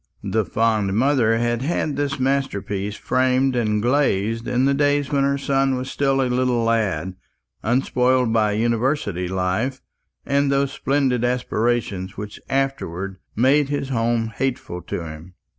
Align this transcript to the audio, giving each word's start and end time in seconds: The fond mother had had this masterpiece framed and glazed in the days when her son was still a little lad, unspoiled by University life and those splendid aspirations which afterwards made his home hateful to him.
The 0.23 0.43
fond 0.45 0.95
mother 0.95 1.37
had 1.37 1.61
had 1.61 1.95
this 1.95 2.19
masterpiece 2.19 2.95
framed 2.95 3.55
and 3.55 3.83
glazed 3.83 4.47
in 4.47 4.65
the 4.65 4.73
days 4.73 5.11
when 5.11 5.23
her 5.23 5.37
son 5.37 5.75
was 5.75 5.91
still 5.91 6.23
a 6.23 6.25
little 6.25 6.63
lad, 6.63 7.13
unspoiled 7.61 8.33
by 8.33 8.53
University 8.53 9.27
life 9.27 9.79
and 10.25 10.51
those 10.51 10.71
splendid 10.73 11.23
aspirations 11.23 12.17
which 12.17 12.39
afterwards 12.49 13.17
made 13.35 13.69
his 13.69 13.89
home 13.89 14.29
hateful 14.35 14.81
to 14.81 15.03
him. 15.05 15.35